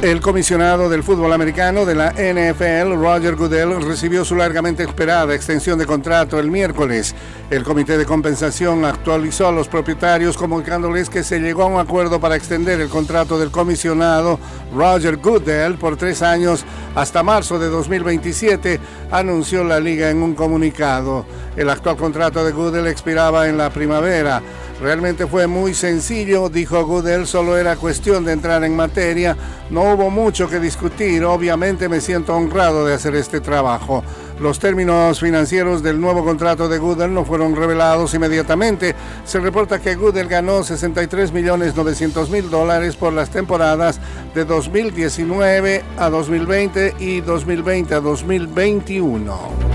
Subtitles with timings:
[0.00, 5.76] El comisionado del fútbol americano de la NFL, Roger Goodell, recibió su largamente esperada extensión
[5.76, 7.16] de contrato el miércoles.
[7.50, 12.20] El comité de compensación actualizó a los propietarios comunicándoles que se llegó a un acuerdo
[12.20, 14.38] para extender el contrato del comisionado
[14.72, 18.78] Roger Goodell por tres años hasta marzo de 2027,
[19.10, 21.26] anunció la liga en un comunicado.
[21.56, 24.42] El actual contrato de Goodell expiraba en la primavera.
[24.80, 29.36] Realmente fue muy sencillo, dijo Goodell, solo era cuestión de entrar en materia.
[29.70, 34.04] No hubo mucho que discutir, obviamente me siento honrado de hacer este trabajo.
[34.38, 38.94] Los términos financieros del nuevo contrato de Goodell no fueron revelados inmediatamente.
[39.24, 43.98] Se reporta que Goodell ganó 63 millones 900 mil dólares por las temporadas
[44.32, 49.67] de 2019 a 2020 y 2020 a 2021.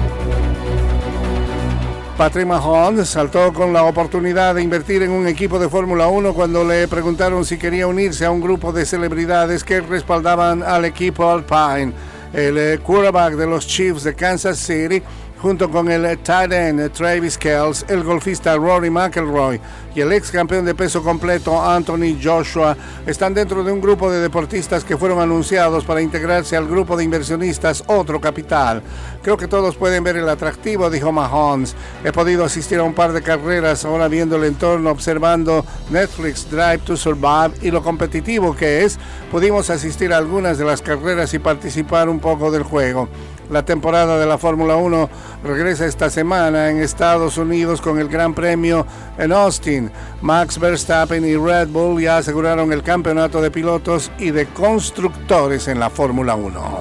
[2.24, 6.64] Patrick Mahomes saltó con la oportunidad de invertir en un equipo de Fórmula 1 cuando
[6.64, 11.92] le preguntaron si quería unirse a un grupo de celebridades que respaldaban al equipo Alpine.
[12.32, 15.04] El eh, quarterback de los Chiefs de Kansas City
[15.44, 19.60] junto con el tight end Travis Kells, el golfista Rory McElroy
[19.94, 24.22] y el ex campeón de peso completo Anthony Joshua, están dentro de un grupo de
[24.22, 28.82] deportistas que fueron anunciados para integrarse al grupo de inversionistas Otro Capital.
[29.22, 31.76] Creo que todos pueden ver el atractivo, dijo Mahomes.
[32.06, 36.80] He podido asistir a un par de carreras ahora viendo el entorno, observando Netflix Drive
[36.86, 38.98] to Survive y lo competitivo que es.
[39.30, 43.10] Pudimos asistir a algunas de las carreras y participar un poco del juego.
[43.54, 45.10] La temporada de la Fórmula 1
[45.44, 48.84] regresa esta semana en Estados Unidos con el Gran Premio
[49.20, 49.92] en Austin.
[50.24, 55.80] Max Verstappen y Red Bull ya aseguraron el campeonato de pilotos y de constructores en
[55.80, 56.80] la Fórmula 1.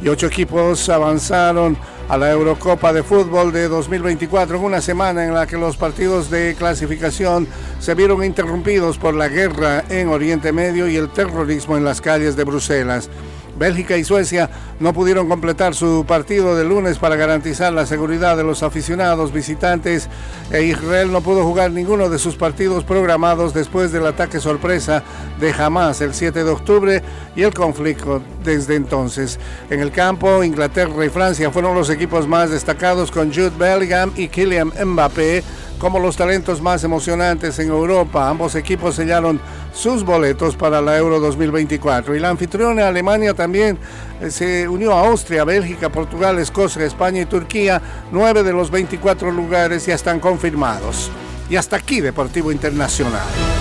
[0.00, 1.76] Y ocho equipos avanzaron
[2.08, 6.30] a la Eurocopa de Fútbol de 2024 en una semana en la que los partidos
[6.30, 7.46] de clasificación
[7.80, 12.34] se vieron interrumpidos por la guerra en Oriente Medio y el terrorismo en las calles
[12.34, 13.10] de Bruselas.
[13.58, 14.48] Bélgica y Suecia
[14.80, 20.08] no pudieron completar su partido de lunes para garantizar la seguridad de los aficionados visitantes
[20.50, 25.02] e Israel no pudo jugar ninguno de sus partidos programados después del ataque sorpresa
[25.40, 27.02] de Hamas el 7 de octubre
[27.34, 29.38] y el conflicto desde entonces.
[29.70, 34.28] En el campo, Inglaterra y Francia fueron los equipos más destacados con Jude Bellingham y
[34.28, 35.42] Kylian Mbappé
[35.78, 38.28] como los talentos más emocionantes en Europa.
[38.28, 39.40] Ambos equipos sellaron
[39.72, 42.14] sus boletos para la Euro 2024.
[42.14, 43.78] Y la anfitriona Alemania también
[44.20, 47.80] eh, se unió a Austria, Bélgica, Portugal, Escocia, España y Turquía.
[48.12, 51.10] Nueve de los 24 lugares ya están confirmados.
[51.48, 53.57] Y hasta aquí Deportivo Internacional.